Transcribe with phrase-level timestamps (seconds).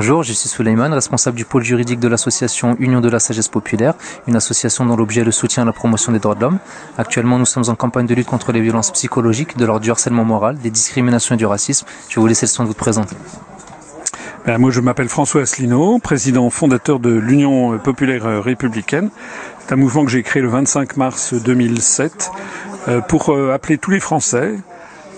[0.00, 3.94] Bonjour, je suis Suleiman, responsable du pôle juridique de l'association Union de la Sagesse Populaire,
[4.28, 6.60] une association dont l'objet est le soutien à la promotion des droits de l'homme.
[6.96, 10.24] Actuellement, nous sommes en campagne de lutte contre les violences psychologiques, de l'ordre du harcèlement
[10.24, 11.84] moral, des discriminations et du racisme.
[12.08, 13.16] Je vais vous laisser le soin de vous présenter.
[14.46, 19.10] Ben, moi, je m'appelle François Asselineau, président fondateur de l'Union populaire républicaine.
[19.58, 22.30] C'est un mouvement que j'ai créé le 25 mars 2007
[22.86, 24.54] euh, pour euh, appeler tous les Français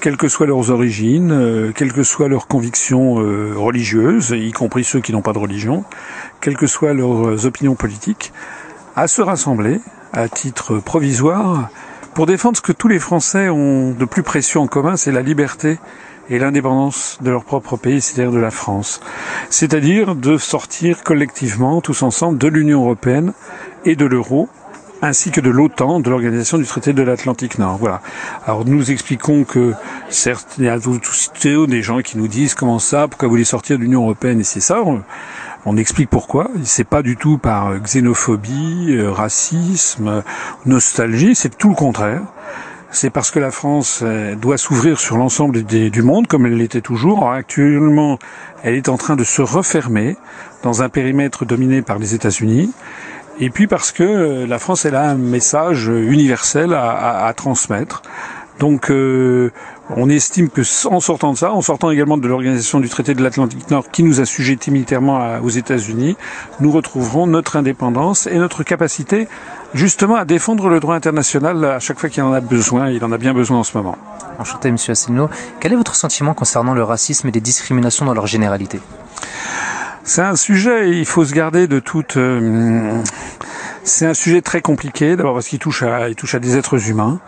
[0.00, 4.84] quelles que soient leurs origines, euh, quelles que soient leurs convictions euh, religieuses, y compris
[4.84, 5.84] ceux qui n'ont pas de religion,
[6.40, 8.32] quelles que soient leurs opinions politiques,
[8.96, 9.80] à se rassembler
[10.12, 11.68] à titre provisoire
[12.14, 15.22] pour défendre ce que tous les Français ont de plus précieux en commun, c'est la
[15.22, 15.78] liberté
[16.28, 19.00] et l'indépendance de leur propre pays, c'est-à-dire de la France.
[19.48, 23.32] C'est-à-dire de sortir collectivement, tous ensemble, de l'Union européenne
[23.84, 24.48] et de l'euro,
[25.02, 27.78] ainsi que de l'OTAN, de l'Organisation du traité de l'Atlantique Nord.
[27.78, 28.02] Voilà.
[28.46, 29.72] Alors nous expliquons que
[30.08, 31.30] certes, il y a tous
[31.68, 34.44] des gens qui nous disent comment ça, pourquoi vous voulez sortir de l'Union européenne et
[34.44, 34.82] c'est ça.
[35.66, 36.50] On, explique pourquoi.
[36.64, 40.22] C'est pas du tout par xénophobie, euh, racisme,
[40.64, 41.34] nostalgie.
[41.34, 42.22] C'est tout le contraire.
[42.90, 46.80] C'est parce que la France euh, doit s'ouvrir sur l'ensemble du monde, comme elle l'était
[46.80, 47.30] toujours.
[47.30, 48.18] actuellement,
[48.62, 50.16] elle est en train de se refermer
[50.62, 52.72] dans un périmètre dominé par les États-Unis
[53.40, 58.02] et puis parce que euh, la France elle a un message universel à, transmettre.
[58.58, 59.50] Donc euh,
[59.96, 63.22] on estime que en sortant de ça, en sortant également de l'organisation du traité de
[63.22, 66.16] l'Atlantique Nord qui nous a sujetés militairement aux États-Unis,
[66.60, 69.26] nous retrouverons notre indépendance et notre capacité
[69.72, 72.90] justement à défendre le droit international à chaque fois qu'il en a besoin.
[72.90, 73.96] Il en a bien besoin en ce moment.
[74.38, 75.30] Enchanté, Monsieur Asselineau.
[75.60, 78.80] Quel est votre sentiment concernant le racisme et les discriminations dans leur généralité?
[80.02, 82.16] C'est un sujet, il faut se garder de toute.
[82.16, 83.02] Euh,
[83.84, 86.88] c'est un sujet très compliqué, d'abord parce qu'il touche à, il touche à des êtres
[86.88, 87.20] humains,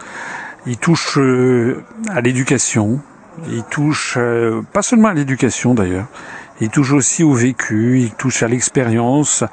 [0.67, 3.01] il touche euh, à l'éducation,
[3.49, 6.07] il touche euh, pas seulement à l'éducation d'ailleurs,
[6.61, 9.45] il touche aussi au vécu, il touche à l'expérience,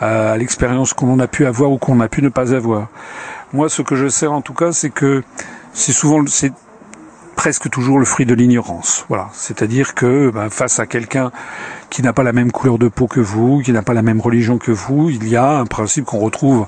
[0.00, 2.88] à l'expérience qu'on a pu avoir ou qu'on a pu ne pas avoir.
[3.52, 5.22] Moi, ce que je sais en tout cas, c'est que
[5.72, 6.24] c'est souvent,
[7.36, 9.04] presque toujours le fruit de l'ignorance.
[9.08, 11.30] Voilà, c'est-à-dire que ben, face à quelqu'un
[11.90, 14.20] qui n'a pas la même couleur de peau que vous, qui n'a pas la même
[14.20, 16.66] religion que vous, il y a un principe qu'on retrouve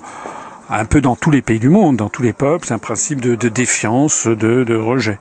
[0.71, 3.21] un peu dans tous les pays du monde, dans tous les peuples, c'est un principe
[3.23, 5.19] de, défiance, de, rejet.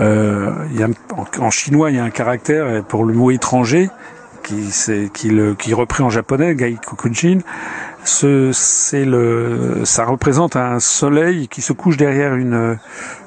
[0.00, 0.88] Euh, il y a,
[1.38, 3.90] en, chinois, il y a un caractère pour le mot étranger
[4.42, 7.40] qui, qui, le, qui est repris en japonais, gai kokujin,
[8.04, 12.78] ce, c'est le, ça représente un soleil qui se couche derrière une,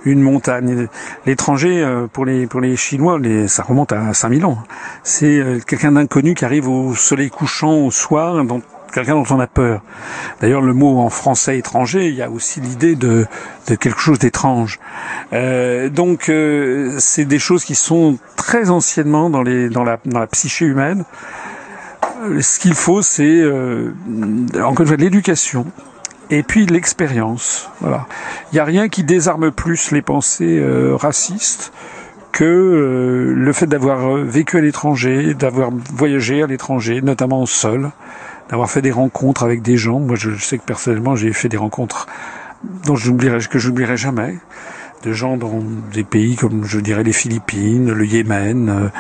[0.06, 0.88] une montagne.
[1.26, 4.58] L'étranger, euh, pour les, pour les Chinois, ça remonte à 5000 ans.
[5.04, 8.64] C'est euh, quelqu'un d'inconnu qui arrive au soleil couchant au soir, donc
[8.94, 9.82] quelqu'un dont on a peur.
[10.40, 13.26] D'ailleurs, le mot en français étranger, il y a aussi l'idée de,
[13.68, 14.80] de quelque chose d'étrange.
[15.34, 20.20] Euh, donc, euh, c'est des choses qui sont très anciennement dans, les, dans, la, dans
[20.20, 21.04] la psyché humaine
[22.42, 23.94] ce qu'il faut, c'est euh,
[24.56, 25.66] encore une fois l'éducation
[26.30, 27.70] et puis l'expérience.
[27.82, 28.08] Voilà.
[28.52, 31.74] Il n'y a rien qui désarme plus les pensées euh, racistes
[32.32, 37.92] que euh, le fait d'avoir vécu à l'étranger, d'avoir voyagé à l'étranger, notamment seul,
[38.50, 40.00] d'avoir fait des rencontres avec des gens.
[40.00, 42.08] Moi, je, sais que personnellement, j'ai fait des rencontres
[42.86, 44.38] dont j'oublierai, que j'oublierai jamais
[45.04, 45.62] de gens dans
[45.94, 48.92] des pays comme je dirais les Philippines, le Yémen,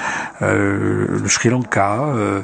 [0.41, 2.41] euh, le Sri Lanka, euh,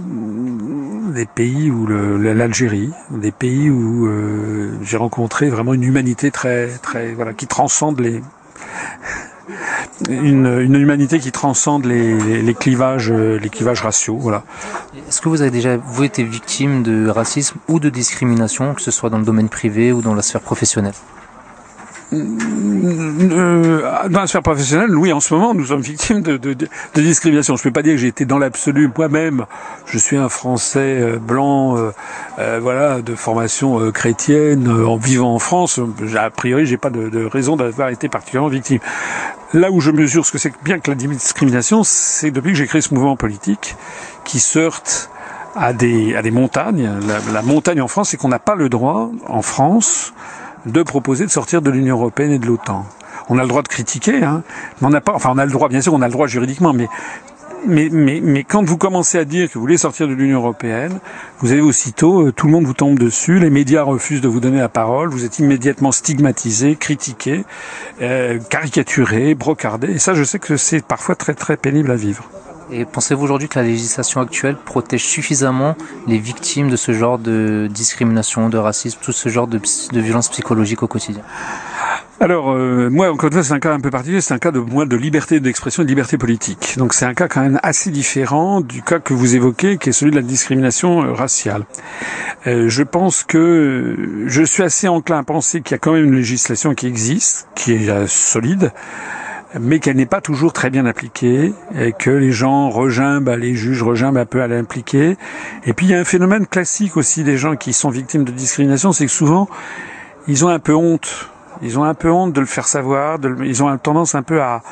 [0.00, 7.12] des pays où l'Algérie, des pays où euh, j'ai rencontré vraiment une humanité très très
[7.12, 8.22] voilà qui transcende les
[10.08, 14.42] une, humanité qui transcende les, clivages les clivages raciaux voilà.
[15.08, 18.90] Est-ce que vous avez déjà vous été victime de racisme ou de discrimination que ce
[18.90, 20.94] soit dans le domaine privé ou dans la sphère professionnelle?
[20.94, 21.23] euh,
[22.12, 26.38] dans la sphère professionnelle, oui, en ce moment, nous sommes victimes de,
[26.94, 27.56] discrimination.
[27.56, 29.46] Je ne peux pas dire que j'ai été dans l'absolu moi-même.
[29.86, 31.90] Je suis un Français euh, blanc, euh,
[32.38, 35.80] euh, voilà, de formation chrétienne, en vivant en France.
[36.16, 38.80] A priori, j'ai pas de, raison d'avoir été particulièrement victime.
[39.52, 42.66] Là où je mesure ce que c'est bien que la discrimination, c'est depuis que j'ai
[42.66, 43.76] créé ce mouvement politique
[44.24, 45.10] qui se heurte
[45.54, 46.90] à des, à des montagnes.
[47.06, 50.12] La, la montagne en France, c'est qu'on n'a pas le droit, en France,
[50.66, 52.86] de proposer de sortir de l'Union européenne et de l'OTAN.
[53.28, 54.42] On a le droit de critiquer, hein,
[54.80, 56.26] mais on n'a pas, enfin on a le droit, bien sûr, on a le droit
[56.26, 56.88] juridiquement, mais
[57.66, 60.98] mais, mais, mais quand vous commencez à dire que vous voulez sortir de l'Union européenne,
[61.38, 64.40] vous avez aussitôt, euh, tout le monde vous tombe dessus, les médias refusent de vous
[64.40, 67.44] donner la parole, vous êtes immédiatement stigmatisé, critiqué,
[68.02, 72.24] euh, caricaturé, brocardé, et ça je sais que c'est parfois très très pénible à vivre.
[72.70, 75.76] Et pensez-vous aujourd'hui que la législation actuelle protège suffisamment
[76.06, 80.28] les victimes de ce genre de discrimination, de racisme, tout ce genre de, de violence
[80.28, 81.22] psychologique au quotidien?
[82.20, 84.52] Alors, euh, moi, encore une fois, c'est un cas un peu particulier, c'est un cas
[84.52, 86.74] de moins de liberté d'expression et de liberté politique.
[86.78, 89.92] Donc c'est un cas quand même assez différent du cas que vous évoquez, qui est
[89.92, 91.64] celui de la discrimination euh, raciale.
[92.46, 96.04] Euh, je pense que je suis assez enclin à penser qu'il y a quand même
[96.04, 98.72] une législation qui existe, qui est solide,
[99.60, 103.82] mais qu'elle n'est pas toujours très bien appliquée, et que les gens regimbent, les juges
[103.82, 105.16] regimbent un peu à l'impliquer.
[105.64, 108.32] Et puis il y a un phénomène classique aussi des gens qui sont victimes de
[108.32, 109.48] discrimination, c'est que souvent,
[110.26, 111.30] ils ont un peu honte
[111.62, 113.18] ils ont un peu honte de le faire savoir.
[113.18, 114.62] De ils ont tendance un peu à,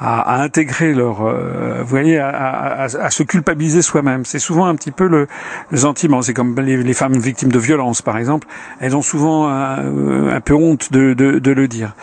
[0.00, 4.24] à, à intégrer leur, euh, vous voyez, à, à, à, se culpabiliser soi-même.
[4.24, 5.26] C'est souvent un petit peu le,
[5.70, 6.22] le sentiment.
[6.22, 8.46] C'est comme les, femmes victimes de violence, par exemple.
[8.80, 11.94] Elles ont souvent un, euh, peu honte de, de, de, le dire.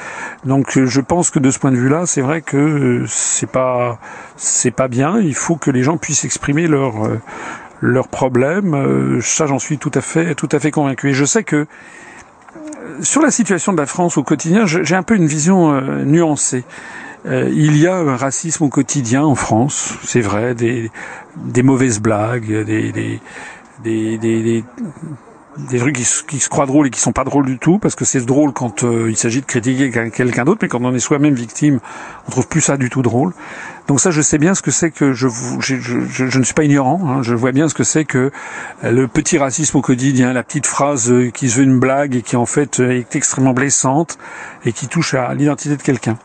[0.46, 4.00] Donc, je pense que de ce point de vue-là, c'est vrai que c'est pas,
[4.36, 5.20] c'est pas bien.
[5.20, 7.20] Il faut que les gens puissent exprimer leur euh,
[7.82, 9.20] leurs problèmes.
[9.22, 11.10] Ça, j'en suis tout à fait, tout à fait convaincu.
[11.10, 11.68] Et je sais que
[13.02, 16.64] sur la situation de la France au quotidien, j'ai un peu une vision euh, nuancée.
[17.26, 20.92] Euh, il y a un racisme au quotidien en France, c'est vrai, des,
[21.38, 23.20] des mauvaises blagues, des, des,
[23.84, 24.64] des, des
[25.58, 28.06] des trucs qui, se croient drôles et qui sont pas drôles du tout, parce que
[28.06, 31.34] c'est drôle quand euh, il s'agit de critiquer quelqu'un d'autre, mais quand on est soi-même
[31.34, 31.80] victime,
[32.28, 33.34] on trouve plus ça du tout drôle.
[33.88, 35.28] Donc ça, je sais bien ce que c'est que je,
[35.60, 37.00] je, je, je, ne suis pas ignorant.
[37.08, 38.32] Hein, je vois bien ce que c'est que
[38.84, 42.16] euh, le petit racisme au quotidien, la petite phrase euh, qui se veut une blague
[42.16, 44.18] et qui en fait est extrêmement blessante
[44.66, 46.18] et qui touche à l'identité de quelqu'un.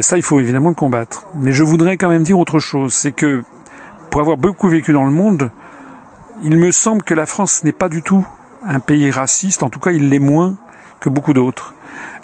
[0.00, 1.26] ça, il faut évidemment le combattre.
[1.34, 3.42] Mais je voudrais quand même dire autre chose, c'est que
[4.10, 5.50] pour avoir beaucoup vécu dans le monde,
[6.42, 8.26] il me semble que la France n'est pas du tout
[8.64, 10.56] un pays raciste, en tout cas il l'est moins
[11.00, 11.74] que beaucoup d'autres.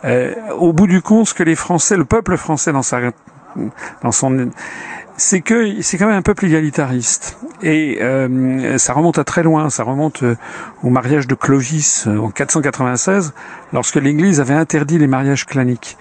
[0.05, 3.01] Euh, au bout du compte, ce que les Français, le peuple français dans sa
[4.03, 4.51] dans son
[5.19, 9.69] c'est que c'est quand même un peuple égalitariste et euh, ça remonte à très loin,
[9.69, 10.37] ça remonte euh,
[10.85, 13.35] au mariage de Clovis euh, en 496
[13.73, 15.99] lorsque l'Église avait interdit les mariages claniques.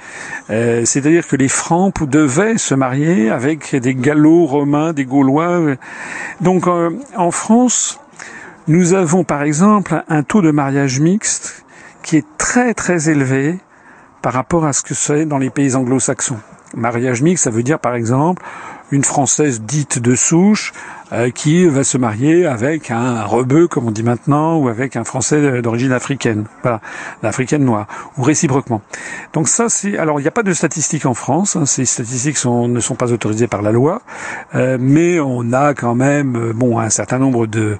[0.52, 5.75] Euh, C'est-à-dire que les Francs devaient se marier avec des Gallo-Romains, des Gaulois.
[6.40, 8.00] Donc en France,
[8.68, 11.66] nous avons par exemple un taux de mariage mixte
[12.04, 13.58] qui est très très élevé
[14.22, 16.40] par rapport à ce que c'est dans les pays anglo-saxons.
[16.75, 18.44] Mariage mixte, ça veut dire par exemple
[18.92, 20.74] une Française dite de souche
[21.13, 25.04] euh, qui va se marier avec un rebeu, comme on dit maintenant, ou avec un
[25.04, 26.81] Français d'origine africaine, voilà,
[27.24, 27.88] africaine noire,
[28.18, 28.81] ou réciproquement.
[29.33, 31.56] Donc ça, c'est alors il n'y a pas de statistiques en France.
[31.56, 34.01] Hein, ces statistiques sont, ne sont pas autorisées par la loi,
[34.56, 37.77] euh, mais on a quand même euh, bon un certain nombre de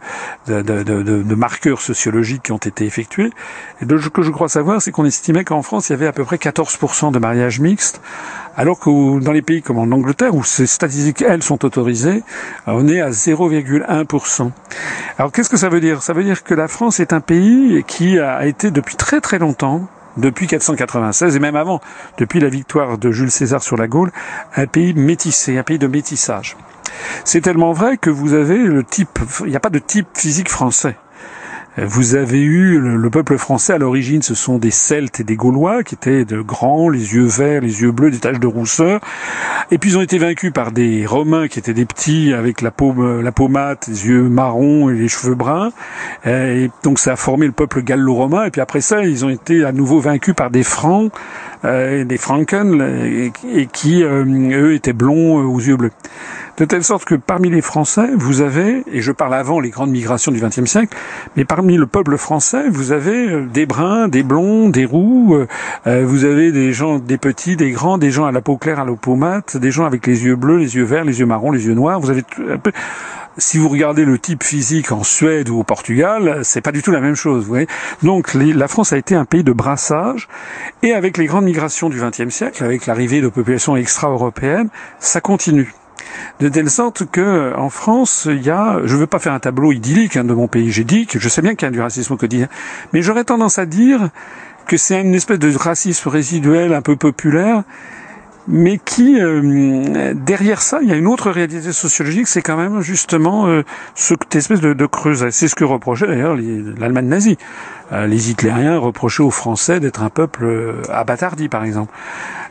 [0.48, 3.32] de, de, de, marqueurs sociologiques qui ont été effectués.
[3.82, 6.08] Et de, ce que je crois savoir, c'est qu'on estimait qu'en France, il y avait
[6.08, 8.02] à peu près 14% de mariages mixtes,
[8.56, 12.24] alors que dans les pays comme en Angleterre, où ces statistiques, elles, sont autorisées,
[12.66, 14.52] on est à 0,1%.
[15.18, 16.04] Alors qu'est-ce que ça veut dire?
[16.04, 19.40] Ça veut dire que la France est un pays qui a été depuis très très
[19.40, 19.88] longtemps
[20.18, 21.80] depuis 496 et même avant,
[22.18, 24.12] depuis la victoire de Jules César sur la Gaule,
[24.56, 26.58] un pays métissé, un pays de métissage.
[27.24, 30.50] C'est tellement vrai que vous avez le type, il n'y a pas de type physique
[30.50, 30.96] français.
[31.80, 35.84] Vous avez eu le, peuple français à l'origine, ce sont des Celtes et des Gaulois
[35.84, 39.00] qui étaient de grands, les yeux verts, les yeux bleus, des taches de rousseur.
[39.70, 42.72] Et puis ils ont été vaincus par des Romains qui étaient des petits avec la
[42.72, 45.70] peau, la peau mate, les yeux marrons et les cheveux bruns.
[46.26, 48.46] Et donc ça a formé le peuple gallo-romain.
[48.46, 51.12] Et puis après ça, ils ont été à nouveau vaincus par des Francs,
[51.66, 55.92] euh, des Franken, et, qui euh, eux étaient blonds euh, aux yeux bleus.
[56.58, 59.92] De telle sorte que parmi les Français, vous avez, et je parle avant les grandes
[59.92, 60.98] migrations du XXe siècle,
[61.36, 65.46] mais parmi le peuple français, vous avez euh, des bruns, des blonds, des roux, euh,
[65.86, 68.80] euh, vous avez des gens, des petits, des grands, des gens à la peau claire,
[68.80, 71.28] à la peau mate, des gens avec les yeux bleus, les yeux verts, les yeux
[71.28, 72.00] marrons, les yeux noirs.
[72.00, 72.24] Vous avez
[73.38, 76.92] si vous regardez le type physique en Suède ou au Portugal, c'est pas du tout
[76.92, 77.44] la même chose.
[77.44, 77.68] Vous voyez
[78.04, 80.28] Donc la France a été un pays de brassage,
[80.84, 85.74] et avec les grandes migrations du XXe siècle, avec l'arrivée de populations extra-européennes, ça continue
[86.40, 89.72] de telle sorte que en France, il y a, je veux pas faire un tableau
[89.72, 91.82] idyllique hein, de mon pays, j'ai dit que je sais bien qu'il y a du
[91.82, 92.48] racisme au quotidien,
[92.94, 94.10] mais j'aurais tendance à dire
[94.68, 97.64] que c'est une espèce de racisme résiduel un peu populaire,
[98.48, 102.82] mais qui, euh, derrière ça, il y a une autre réalité sociologique, c'est quand même
[102.82, 103.64] justement euh,
[103.96, 105.32] cette espèce de, de creuset.
[105.32, 107.38] C'est ce que reprochait d'ailleurs l'Allemagne nazie.
[107.92, 111.94] Euh, les Hitlériens reprochaient aux Français d'être un peuple abattardi, par exemple.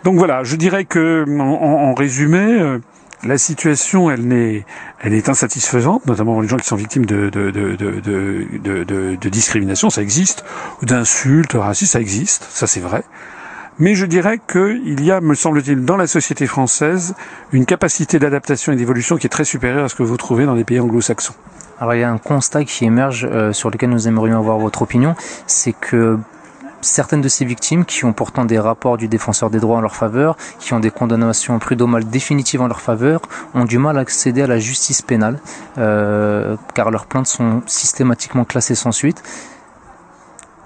[0.04, 2.78] Donc voilà, je dirais que, en, en résumé,
[3.24, 4.64] la situation, elle, est,
[5.00, 9.90] elle est insatisfaisante, notamment pour les gens qui sont victimes de, de, de, de discrimination,
[9.90, 10.44] ça existe,
[10.82, 13.02] ou d'insultes racistes, ça existe, ça c'est vrai.
[13.78, 17.14] Mais je dirais qu'il y a, me semble-t-il, dans la société française,
[17.52, 20.54] une capacité d'adaptation et d'évolution qui est très supérieure à ce que vous trouvez dans
[20.54, 21.34] les pays anglo-saxons.
[21.78, 24.80] Alors il y a un constat qui émerge euh, sur lequel nous aimerions avoir votre
[24.80, 25.14] opinion,
[25.46, 26.18] c'est que
[26.80, 29.94] certaines de ces victimes, qui ont pourtant des rapports du défenseur des droits en leur
[29.94, 33.20] faveur, qui ont des condamnations prud'homales définitives en leur faveur,
[33.52, 35.38] ont du mal à accéder à la justice pénale,
[35.76, 39.22] euh, car leurs plaintes sont systématiquement classées sans suite.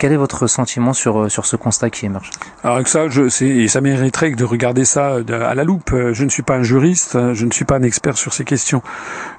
[0.01, 2.31] Quel est votre sentiment sur, euh, sur ce constat qui émerge?
[2.65, 5.95] Alors ça, je, ça mériterait de regarder ça à la loupe.
[6.13, 8.83] Je ne suis pas un juriste, je ne suis pas un expert sur ces questions.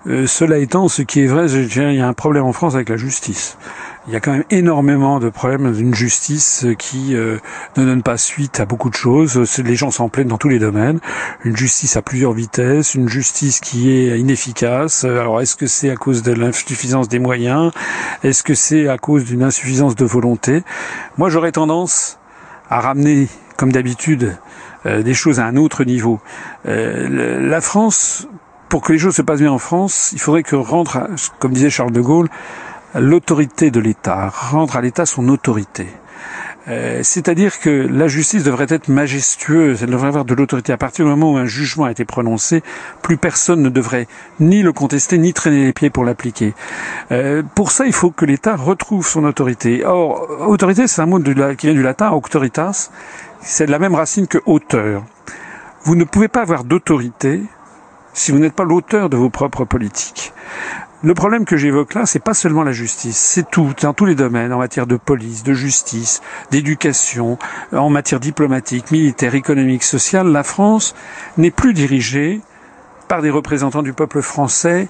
[0.05, 2.89] Euh, cela étant, ce qui est vrai, il y a un problème en France avec
[2.89, 3.57] la justice
[4.08, 7.38] il y a quand même énormément de problèmes d'une justice qui euh,
[7.77, 9.38] ne donne pas suite à beaucoup de choses.
[9.60, 11.00] Les gens s'en plaignent dans tous les domaines.
[11.43, 15.03] Une justice à plusieurs vitesses, une justice qui est inefficace.
[15.03, 17.72] Alors est-ce que c'est à cause de l'insuffisance des moyens?
[18.24, 20.63] Est-ce que c'est à cause d'une insuffisance de volonté?
[21.17, 22.17] Moi j'aurais tendance
[22.72, 24.36] à ramener, comme d'habitude,
[24.88, 26.20] euh, des choses à un autre niveau.
[26.65, 28.27] Euh, la France,
[28.67, 31.01] pour que les choses se passent bien en France, il faudrait que rentre,
[31.38, 32.29] comme disait Charles de Gaulle,
[32.95, 35.88] l'autorité de l'État, rendre à l'État son autorité.
[36.67, 40.71] Euh, c'est-à-dire que la justice devrait être majestueuse, elle devrait avoir de l'autorité.
[40.71, 42.62] À partir du moment où un jugement a été prononcé,
[43.01, 44.07] plus personne ne devrait
[44.39, 46.53] ni le contester, ni traîner les pieds pour l'appliquer.
[47.12, 49.83] Euh, pour ça, il faut que l'État retrouve son autorité.
[49.86, 52.91] Or, autorité, c'est un mot qui vient du latin, auctoritas,
[53.41, 55.03] c'est de la même racine que auteur.
[55.83, 57.41] Vous ne pouvez pas avoir d'autorité
[58.13, 60.33] si vous n'êtes pas l'auteur de vos propres politiques.
[61.03, 64.13] Le problème que j'évoque là, c'est pas seulement la justice, c'est tout, dans tous les
[64.13, 67.39] domaines, en matière de police, de justice, d'éducation,
[67.72, 70.27] en matière diplomatique, militaire, économique, sociale.
[70.27, 70.93] La France
[71.38, 72.41] n'est plus dirigée
[73.08, 74.89] par des représentants du peuple français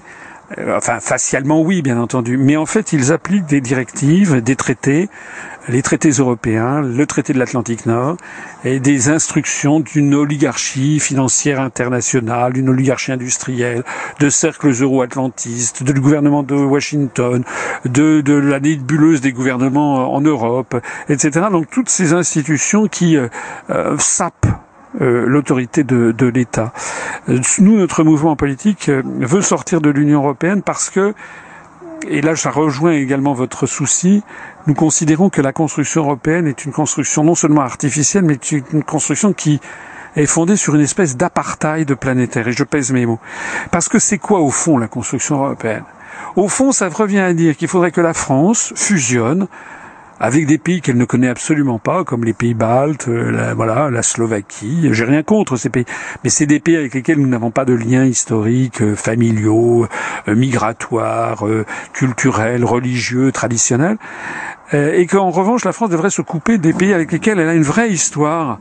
[0.76, 5.08] enfin facialement oui bien entendu, mais en fait ils appliquent des directives, des traités
[5.68, 8.16] les traités européens, le traité de l'Atlantique Nord,
[8.64, 13.84] et des instructions d'une oligarchie financière internationale, d'une oligarchie industrielle,
[14.18, 17.44] de cercles euro-atlantistes, du gouvernement de Washington,
[17.84, 20.76] de, de la nébuleuse des gouvernements en Europe,
[21.08, 21.46] etc.
[21.50, 23.28] Donc toutes ces institutions qui euh,
[23.70, 24.46] euh, sapent
[25.00, 26.72] euh, l'autorité de, de l'État.
[27.58, 31.14] Nous, notre mouvement politique veut sortir de l'Union européenne parce que
[32.08, 34.22] et là ça rejoint également votre souci,
[34.66, 39.32] nous considérons que la construction européenne est une construction non seulement artificielle, mais une construction
[39.32, 39.60] qui
[40.16, 42.48] est fondée sur une espèce d'apartheid planétaire.
[42.48, 43.20] Et je pèse mes mots.
[43.70, 45.84] Parce que c'est quoi au fond la construction européenne?
[46.36, 49.48] Au fond, ça revient à dire qu'il faudrait que la France fusionne
[50.22, 53.90] avec des pays qu'elle ne connaît absolument pas, comme les pays baltes, euh, la, voilà,
[53.90, 54.88] la Slovaquie.
[54.92, 55.84] J'ai rien contre ces pays,
[56.22, 59.88] mais c'est des pays avec lesquels nous n'avons pas de liens historiques, euh, familiaux,
[60.28, 61.44] euh, migratoires,
[61.92, 63.96] culturels, religieux, traditionnels,
[64.72, 67.62] et qu'en revanche la France devrait se couper des pays avec lesquels elle a une
[67.62, 68.58] vraie histoire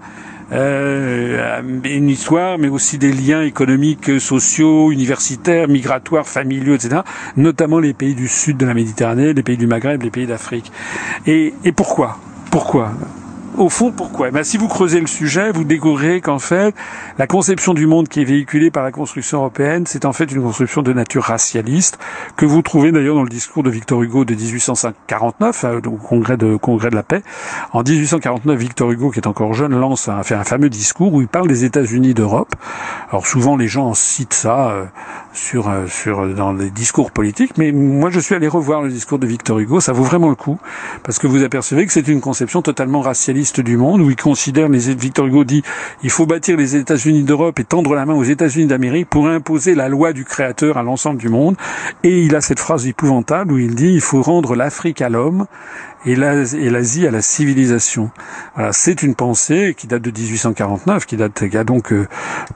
[0.52, 7.02] euh, une histoire, mais aussi des liens économiques, sociaux, universitaires, migratoires, familiaux, etc.
[7.38, 10.72] Notamment les pays du sud de la Méditerranée, les pays du Maghreb, les pays d'Afrique.
[11.26, 12.18] Et, et pourquoi?
[12.52, 12.92] Pourquoi?
[13.58, 14.30] Au fond, pourquoi?
[14.30, 16.74] Eh ben, Si vous creusez le sujet, vous découvrirez qu'en fait,
[17.18, 20.42] la conception du monde qui est véhiculée par la construction européenne, c'est en fait une
[20.42, 22.00] construction de nature racialiste,
[22.38, 26.38] que vous trouvez d'ailleurs dans le discours de Victor Hugo de 1849, euh, au congrès
[26.38, 27.24] de, congrès de la paix.
[27.74, 31.22] En 1849, Victor Hugo, qui est encore jeune, lance un, fait un fameux discours où
[31.22, 32.56] il parle des États-Unis d'Europe.
[33.10, 34.86] Alors souvent, les gens citent ça euh,
[35.34, 39.20] sur, euh, sur, dans les discours politiques, mais moi, je suis allé revoir le discours
[39.20, 40.58] de Victor Hugo, ça vaut vraiment le coup,
[41.04, 44.70] parce que vous apercevez que c'est une conception totalement racialiste du monde, où il considère,
[44.70, 45.64] les, Victor Hugo dit,
[46.04, 49.76] il faut bâtir les États-Unis d'Europe et tendre la main aux États-Unis d'Amérique pour imposer
[49.76, 51.56] la loi du Créateur à l'ensemble du monde.
[52.04, 55.48] Et il a cette phrase épouvantable où il dit, il faut rendre l'Afrique à l'homme
[56.06, 58.12] et l'Asie à la civilisation.
[58.72, 62.08] C'est une pensée qui date de 1849, qui date, qui a donc euh,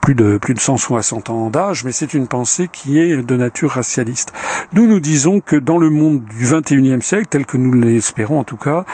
[0.02, 3.72] plus de plus de 160 ans d'âge, mais c'est une pensée qui est de nature
[3.72, 4.34] racialiste.
[4.74, 8.44] Nous nous disons que dans le monde du 21e siècle, tel que nous l'espérons en
[8.44, 8.86] tout cas,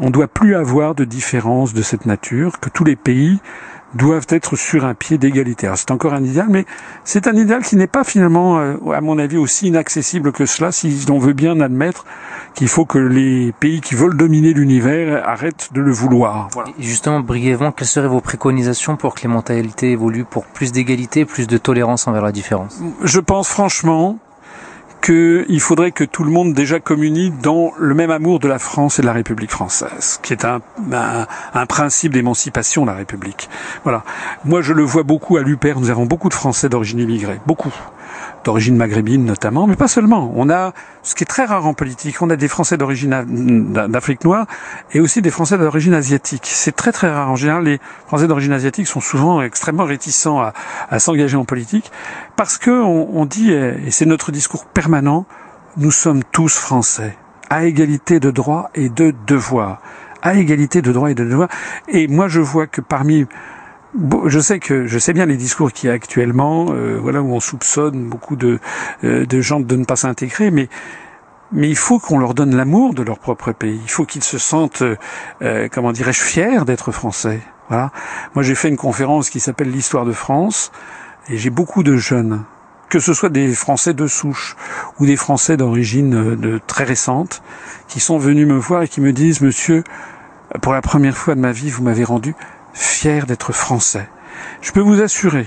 [0.00, 3.40] on ne doit plus avoir de différence de cette nature, que tous les pays
[3.94, 5.70] doivent être sur un pied d'égalité.
[5.76, 6.66] C'est encore un idéal, mais
[7.04, 10.72] c'est un idéal qui n'est pas finalement, euh, à mon avis, aussi inaccessible que cela,
[10.72, 12.04] si l'on veut bien admettre
[12.54, 16.48] qu'il faut que les pays qui veulent dominer l'univers arrêtent de le vouloir.
[16.78, 21.46] justement, brièvement, quelles seraient vos préconisations pour que les mentalités évoluent pour plus d'égalité, plus
[21.46, 22.80] de tolérance envers la différence?
[23.02, 24.18] Je pense franchement
[25.00, 28.98] qu'il faudrait que tout le monde déjà communie dans le même amour de la France
[28.98, 30.60] et de la République française, qui est un,
[31.66, 33.48] principe d'émancipation de la République.
[33.84, 34.04] Voilà.
[34.44, 35.74] Moi, je le vois beaucoup à l'UPER.
[35.76, 37.72] Nous avons beaucoup de Français d'origine immigrée, beaucoup
[38.44, 40.32] d'origine maghrébine notamment, mais pas seulement.
[40.34, 43.24] On a, ce qui est très rare en politique, on a des Français d'origine
[43.88, 44.46] d'Afrique noire
[44.92, 46.44] et aussi des Français d'origine asiatique.
[46.46, 47.30] C'est très très rare.
[47.30, 50.52] En général, les Français d'origine asiatique sont souvent extrêmement réticents à,
[50.90, 51.90] à s'engager en politique
[52.36, 55.26] parce que on, on dit, et c'est notre discours permanent,
[55.76, 57.16] nous sommes tous Français,
[57.50, 59.80] à égalité de droits et de devoirs
[60.22, 61.48] à égalité de droits et de devoirs.
[61.88, 63.26] Et moi, je vois que parmi
[64.26, 67.32] je sais que je sais bien les discours qu'il y a actuellement, euh, voilà où
[67.32, 68.58] on soupçonne beaucoup de,
[69.04, 70.68] euh, de gens de ne pas s'intégrer, mais
[71.50, 73.80] mais il faut qu'on leur donne l'amour de leur propre pays.
[73.82, 74.82] Il faut qu'ils se sentent,
[75.40, 77.40] euh, comment dirais-je, fiers d'être français.
[77.70, 77.90] Voilà.
[78.34, 80.70] Moi, j'ai fait une conférence qui s'appelle l'histoire de France,
[81.30, 82.44] et j'ai beaucoup de jeunes,
[82.90, 84.56] que ce soit des Français de souche
[85.00, 87.42] ou des Français d'origine de très récente,
[87.86, 89.84] qui sont venus me voir et qui me disent, Monsieur,
[90.60, 92.34] pour la première fois de ma vie, vous m'avez rendu
[92.72, 94.08] fier d'être français.
[94.60, 95.46] Je peux vous assurer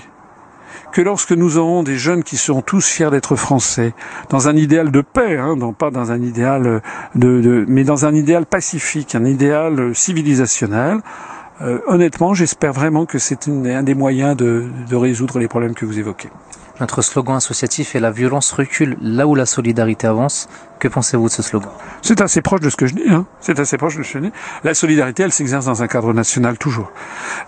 [0.91, 3.93] que lorsque nous aurons des jeunes qui seront tous fiers d'être français,
[4.29, 6.81] dans un idéal de paix, hein, non pas dans un idéal
[7.15, 10.99] de, de, mais dans un idéal pacifique, un idéal civilisationnel,
[11.61, 15.85] euh, honnêtement, j'espère vraiment que c'est un des moyens de, de résoudre les problèmes que
[15.85, 16.29] vous évoquez.
[16.81, 20.50] Notre slogan associatif est la violence recule là où la solidarité avance.
[20.79, 21.69] Que pensez-vous de ce slogan?
[22.01, 23.07] C'est assez proche de ce que je dis.
[23.07, 23.27] Hein.
[23.39, 24.31] C'est assez proche de ce que je dis.
[24.63, 26.91] La solidarité, elle s'exerce dans un cadre national toujours.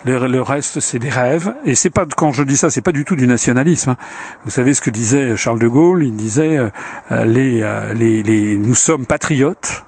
[0.04, 1.52] Le, reste, c'est des rêves.
[1.64, 3.90] Et c'est pas quand je dis ça, c'est pas du tout du nationalisme.
[3.90, 3.96] Hein.
[4.44, 6.04] Vous savez ce que disait Charles de Gaulle?
[6.04, 6.70] Il disait euh,
[7.10, 9.84] euh, les, nous sommes patriotes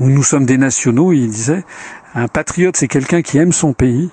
[0.00, 1.12] ou nous sommes des nationaux.
[1.12, 1.66] Il disait
[2.14, 4.10] un patriote, c'est quelqu'un qui aime son pays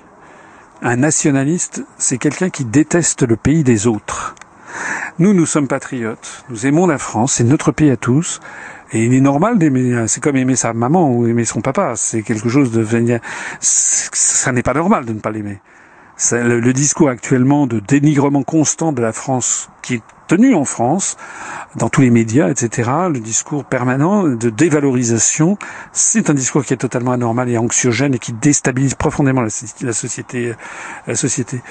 [0.83, 4.35] un nationaliste, c'est quelqu'un qui déteste le pays des autres.
[5.17, 6.43] Nous, nous sommes patriotes.
[6.49, 7.33] Nous aimons la France.
[7.33, 8.41] C'est notre pays à tous.
[8.91, 11.93] Et il est normal d'aimer, c'est comme aimer sa maman ou aimer son papa.
[11.95, 12.85] C'est quelque chose de,
[13.59, 15.61] ça n'est pas normal de ne pas l'aimer.
[16.31, 20.03] Le, le discours actuellement de dénigrement constant de la France qui est
[20.35, 21.15] tenu en France,
[21.75, 25.57] dans tous les médias, etc., le discours permanent de dévalorisation,
[25.91, 30.53] c'est un discours qui est totalement anormal et anxiogène et qui déstabilise profondément la, société.
[31.05, 31.61] La société.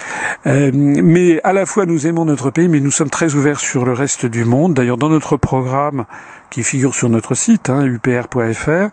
[0.47, 3.85] Euh, mais à la fois, nous aimons notre pays, mais nous sommes très ouverts sur
[3.85, 4.75] le reste du monde.
[4.75, 6.05] D'ailleurs, dans notre programme,
[6.53, 8.91] qui figure sur notre site, hein, upr.fr,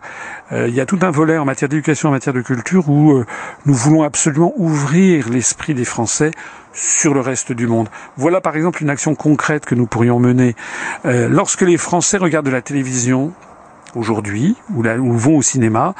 [0.52, 3.12] euh, il y a tout un volet en matière d'éducation, en matière de culture, où
[3.12, 3.26] euh,
[3.66, 6.30] nous voulons absolument ouvrir l'esprit des Français
[6.72, 7.90] sur le reste du monde.
[8.16, 10.56] Voilà par exemple une action concrète que nous pourrions mener.
[11.04, 13.32] Euh, lorsque les Français regardent la télévision
[13.94, 15.94] aujourd'hui ou, ou vont au cinéma,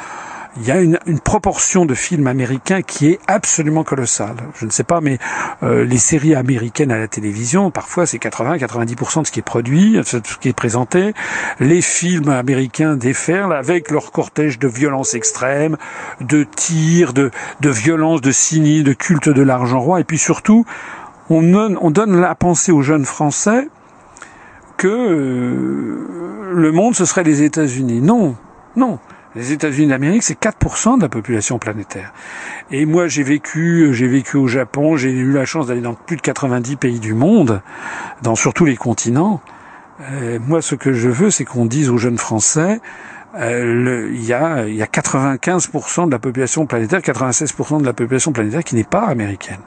[0.57, 4.37] il y a une, proportion de films américains qui est absolument colossale.
[4.59, 5.19] Je ne sais pas, mais
[5.63, 9.93] euh, les séries américaines à la télévision, parfois c'est 80-90% de ce qui est produit,
[9.93, 11.15] de ce qui est présenté.
[11.61, 15.77] Les films américains déferlent avec leur cortège de violence extrême,
[16.21, 20.65] de tirs, de, de violence, de cynisme, de culte de l'argent roi, et puis surtout,
[21.29, 23.69] on donne, on donne la pensée aux jeunes Français
[24.77, 28.01] que euh, le monde ce serait les États-Unis.
[28.01, 28.35] Non,
[28.75, 28.99] non.
[29.37, 32.12] Les États-Unis d'Amérique, c'est 4% de la population planétaire.
[32.73, 36.16] Et moi, j'ai vécu, j'ai vécu au Japon, j'ai eu la chance d'aller dans plus
[36.16, 37.62] de 90 pays du monde,
[38.23, 39.40] dans surtout les continents.
[40.01, 42.81] Euh, moi, ce que je veux, c'est qu'on dise aux jeunes Français,
[43.37, 48.33] euh, il, y a, y a 95% de la population planétaire, 96% de la population
[48.33, 49.61] planétaire qui n'est pas américaine.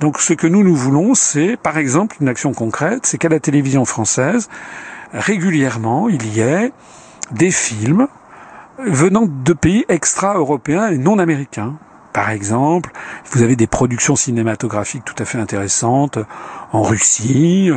[0.00, 3.40] Donc, ce que nous, nous voulons, c'est, par exemple, une action concrète, c'est qu'à la
[3.40, 4.48] télévision française,
[5.12, 6.72] régulièrement, il y ait
[7.32, 8.08] des films
[8.78, 11.74] venant de pays extra-européens et non américains.
[12.12, 12.92] Par exemple,
[13.32, 16.18] vous avez des productions cinématographiques tout à fait intéressantes
[16.72, 17.70] en Russie,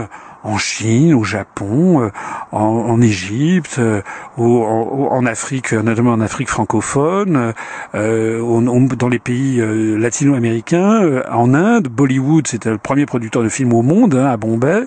[0.47, 2.09] en Chine, au Japon, euh,
[2.51, 4.01] en, en Égypte, euh,
[4.37, 7.53] en, en, Afrique, notamment en Afrique francophone,
[7.95, 8.61] euh,
[8.97, 9.61] dans les pays
[9.97, 14.85] latino-américains, en Inde, Bollywood, c'était le premier producteur de films au monde, hein, à Bombay.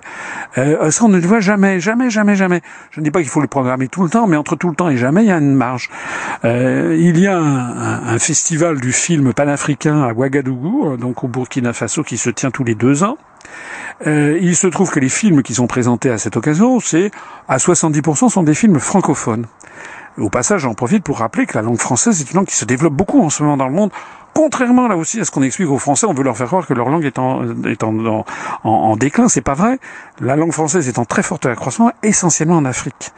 [0.55, 2.63] ça, on ne le voit jamais, jamais, jamais, jamais.
[2.91, 4.75] Je ne dis pas qu'il faut le programmer tout le temps, mais entre tout le
[4.75, 5.91] temps et jamais, il y a une marge.
[6.45, 12.03] il y a un, un, festival du film panafricain à Ouagadougou, donc au Burkina Faso,
[12.03, 13.19] qui se tient tous les deux ans.
[14.07, 17.11] Euh, il se trouve que les films qui sont présentés à cette occasion, c'est
[17.49, 19.47] à 70% sont des films francophones.
[20.19, 22.65] Au passage, j'en profite pour rappeler que la langue française est une langue qui se
[22.65, 23.91] développe beaucoup en ce moment dans le monde.
[24.33, 26.73] Contrairement là aussi à ce qu'on explique aux Français, on veut leur faire croire que
[26.75, 28.25] leur langue est en, est en, en,
[28.65, 29.29] en déclin.
[29.29, 29.79] C'est pas vrai.
[30.21, 33.13] La langue française est en très forte accroissement, essentiellement en Afrique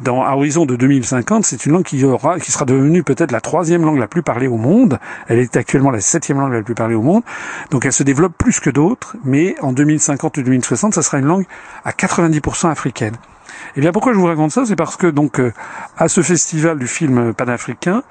[0.00, 3.82] dans, horizon de 2050, c'est une langue qui, aura, qui sera devenue peut-être la troisième
[3.82, 4.98] langue la plus parlée au monde.
[5.28, 7.22] Elle est actuellement la septième langue la plus parlée au monde.
[7.70, 11.26] Donc elle se développe plus que d'autres, mais en 2050 ou 2060, ça sera une
[11.26, 11.46] langue
[11.84, 13.16] à 90% africaine.
[13.76, 14.64] Eh bien pourquoi je vous raconte ça?
[14.64, 15.52] C'est parce que donc euh,
[15.96, 18.02] à ce festival du film panafricain,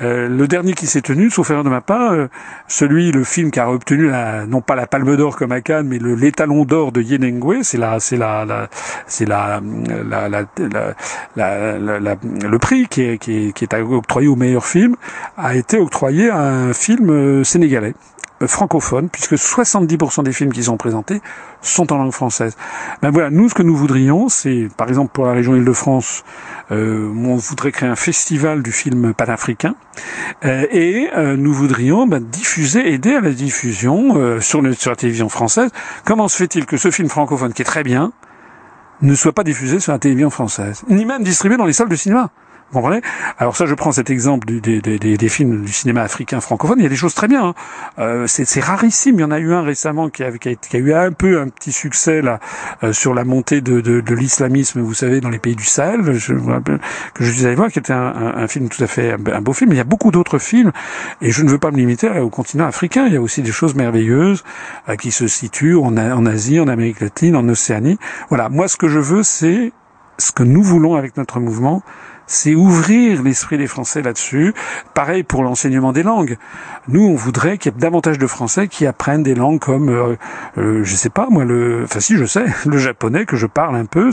[0.00, 2.28] euh, le dernier qui s'est tenu, sauf erreur de ma part, euh,
[2.68, 5.88] celui, le film qui a obtenu la, non pas la Palme d'Or comme à Cannes,
[5.88, 8.68] mais l'étalon d'or de Yenengwe, c'est la, c'est la, la
[9.08, 9.60] c'est la,
[11.34, 14.94] le prix qui est, qui est, qui est octroyé au meilleur film,
[15.36, 17.94] a été octroyé à un film sénégalais
[18.46, 21.20] francophone, puisque 70% des films qui sont présentés
[21.60, 22.56] sont en langue française.
[23.02, 26.24] Ben voilà, nous, ce que nous voudrions, c'est, par exemple, pour la région Île-de-France,
[26.70, 29.74] euh, on voudrait créer un festival du film panafricain,
[30.44, 35.28] euh, et euh, nous voudrions ben, diffuser, aider à la diffusion euh, sur la télévision
[35.28, 35.70] française.
[36.04, 38.12] Comment se fait-il que ce film francophone, qui est très bien,
[39.00, 41.96] ne soit pas diffusé sur la télévision française, ni même distribué dans les salles de
[41.96, 42.30] cinéma?
[42.70, 43.00] Vous comprenez?
[43.38, 46.78] Alors ça, je prends cet exemple du, des, des, des, films du cinéma africain francophone.
[46.78, 47.48] Il y a des choses très bien.
[47.48, 47.54] Hein.
[47.98, 49.14] Euh, c'est rarissime.
[49.14, 51.12] Il y en a eu un récemment qui a, qui, a, qui a, eu un
[51.12, 52.40] peu un petit succès là
[52.82, 56.12] euh, sur la montée de, de, de l'islamisme, vous savez, dans les pays du Sahel.
[56.12, 56.34] Je,
[57.14, 59.40] que je suis allé voir, qui était un, un, un film tout à fait un,
[59.40, 59.72] beau film.
[59.72, 60.72] Il y a beaucoup d'autres films,
[61.22, 63.06] et je ne veux pas me limiter au continent africain.
[63.06, 64.44] Il y a aussi des choses merveilleuses
[64.88, 67.98] euh, qui se situent en, en Asie, en Amérique latine, en Océanie.
[68.28, 68.48] Voilà.
[68.48, 69.72] Moi, ce que je veux, c'est
[70.18, 71.82] ce que nous voulons avec notre mouvement,
[72.28, 74.54] c'est ouvrir l'esprit des Français là-dessus.
[74.94, 76.36] Pareil pour l'enseignement des langues.
[76.86, 80.16] Nous, on voudrait qu'il y ait davantage de Français qui apprennent des langues comme, euh,
[80.58, 83.76] euh, je sais pas moi, le, enfin si je sais, le japonais que je parle
[83.76, 84.10] un peu,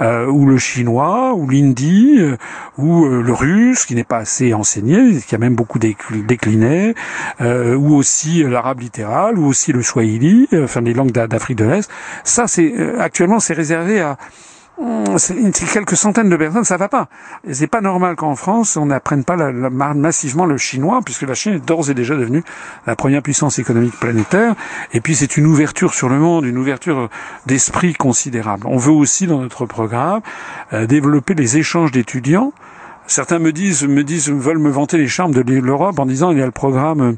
[0.00, 2.36] euh, ou le chinois, ou l'hindi, euh,
[2.76, 6.94] ou le russe qui n'est pas assez enseigné, qui a même beaucoup décliné,
[7.40, 11.90] ou aussi l'arabe littéral, ou aussi le swahili, enfin les langues d'Afrique de l'Est.
[12.24, 14.18] Ça, c'est actuellement c'est réservé à
[15.18, 17.08] c'est quelques centaines de personnes, ça va pas.
[17.50, 21.64] C'est pas normal qu'en France, on n'apprenne pas massivement le chinois, puisque la Chine est
[21.64, 22.42] d'ores et déjà devenue
[22.86, 24.54] la première puissance économique planétaire.
[24.92, 27.08] Et puis c'est une ouverture sur le monde, une ouverture
[27.46, 28.66] d'esprit considérable.
[28.66, 30.20] On veut aussi dans notre programme
[30.72, 32.52] euh, développer les échanges d'étudiants.
[33.06, 36.38] Certains me disent, me disent, veulent me vanter les charmes de l'Europe en disant il
[36.38, 37.16] y a le programme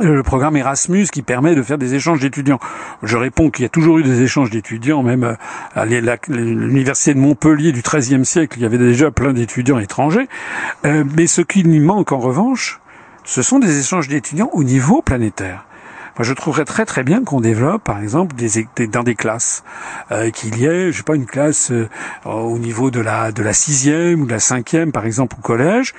[0.00, 2.60] le programme Erasmus qui permet de faire des échanges d'étudiants.
[3.02, 5.34] Je réponds qu'il y a toujours eu des échanges d'étudiants, même euh,
[5.74, 10.28] à l'université de Montpellier du XIIIe siècle, il y avait déjà plein d'étudiants étrangers.
[10.84, 12.80] Euh, mais ce qui nous manque en revanche,
[13.24, 15.64] ce sont des échanges d'étudiants au niveau planétaire.
[16.18, 19.62] Moi, je trouverais très très bien qu'on développe, par exemple, des, dans des classes,
[20.10, 21.72] euh, qu'il y ait, je sais pas, une classe
[22.24, 25.94] au niveau de la de la sixième ou de la cinquième, par exemple, au collège,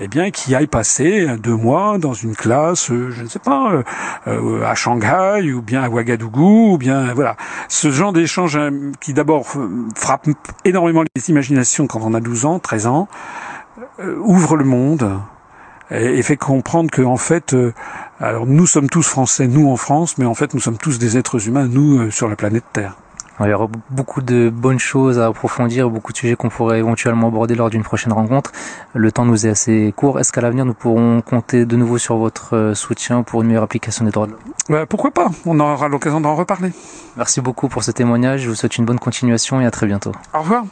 [0.00, 3.72] eh bien, qui aille passer deux mois dans une classe, euh, je ne sais pas,
[3.72, 3.82] euh,
[4.26, 7.36] euh, à Shanghai ou bien à Ouagadougou, ou bien voilà,
[7.68, 8.58] ce genre d'échange
[9.00, 9.46] qui d'abord
[9.94, 10.28] frappe
[10.64, 13.08] énormément les imaginations quand on a 12 ans, 13 ans,
[14.18, 15.20] ouvre le monde
[15.90, 17.54] et, fait comprendre que en fait,
[18.18, 21.16] alors nous sommes tous français, nous en France, mais en fait nous sommes tous des
[21.16, 22.96] êtres humains, nous sur la planète Terre.
[23.40, 27.28] Il y aura beaucoup de bonnes choses à approfondir, beaucoup de sujets qu'on pourrait éventuellement
[27.28, 28.52] aborder lors d'une prochaine rencontre.
[28.94, 30.20] Le temps nous est assez court.
[30.20, 33.64] Est-ce qu'à l'avenir, nous pourrons compter de nouveau sur votre euh, soutien pour une meilleure
[33.64, 34.40] application des droits de l'homme?
[34.68, 35.28] Bah, Pourquoi pas?
[35.46, 36.70] On aura l'occasion d'en reparler.
[37.16, 38.42] Merci beaucoup pour ce témoignage.
[38.42, 40.12] Je vous souhaite une bonne continuation et à très bientôt.
[40.32, 40.64] Au revoir.